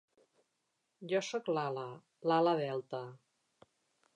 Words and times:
Jo 1.11 1.21
sóc 1.27 1.51
l'ala, 1.57 1.85
l'ala 2.31 2.57
Delta. 2.63 3.03